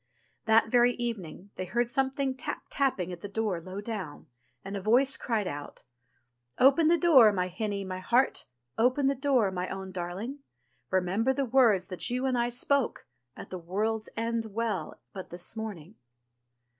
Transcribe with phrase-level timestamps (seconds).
[0.45, 4.25] That very evening they heard something tap tapping at the door low down,
[4.65, 5.83] and a voice cried out:
[6.57, 8.47] "Open the door, my hinny, my heart,
[8.79, 10.39] Open the door, my own darling;
[10.89, 13.05] Remember the words that you and I spoke.
[13.37, 15.93] At the World's End Well but this morning.'